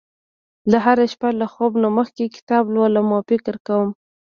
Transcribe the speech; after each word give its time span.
زه 0.69 0.77
هره 0.85 1.05
شپه 1.13 1.29
له 1.41 1.47
خوب 1.53 1.71
نه 1.83 1.89
مخکې 1.97 2.25
کتاب 2.35 2.63
لولم 2.75 3.07
او 3.15 3.21
فکر 3.29 3.55
کوم 3.67 3.89